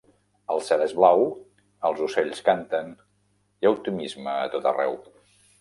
[0.53, 1.25] El cel és blau,
[1.89, 4.99] els ocells canten, hi ha optimisme a tot arreu.